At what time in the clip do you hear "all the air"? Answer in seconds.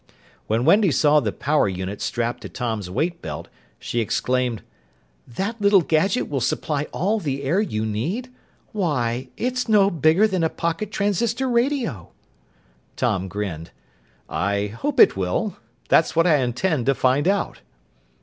6.85-7.61